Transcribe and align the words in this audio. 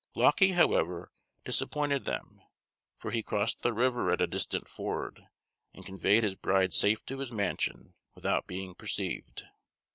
Lauckie, 0.15 0.53
however, 0.53 1.11
disappointed 1.45 2.05
them; 2.05 2.41
for 2.97 3.11
he 3.11 3.21
crossed 3.21 3.61
the 3.61 3.71
river 3.71 4.09
at 4.09 4.19
a 4.19 4.25
distant 4.25 4.67
ford, 4.67 5.27
and 5.75 5.85
conveyed 5.85 6.23
his 6.23 6.33
bride 6.33 6.73
safe 6.73 7.05
to 7.05 7.19
his 7.19 7.31
mansion 7.31 7.93
without 8.15 8.47
being 8.47 8.73
perceived. 8.73 9.43